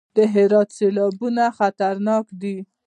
د 0.15 0.17
هرات 0.33 0.69
سیلابونه 0.77 1.43
خطرناک 1.57 2.25
دي 2.41 2.57